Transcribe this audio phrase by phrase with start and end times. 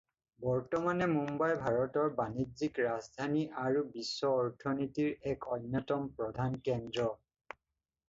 [0.43, 7.11] বৰ্তমানে মুম্বাই ভাৰতৰ বাণিজ্যিক ৰাজধানী আৰু বিশ্ব অৰ্থনীতিৰ এক অন্যতম প্ৰধান কেন্দ্ৰ।